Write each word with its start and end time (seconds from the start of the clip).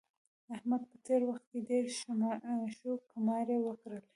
احمد 0.55 0.81
په 0.89 0.95
تېر 1.05 1.21
وخت 1.29 1.43
کې 1.51 1.59
ډېرې 1.69 1.89
شوکماری 2.87 3.57
وکړلې. 3.61 4.09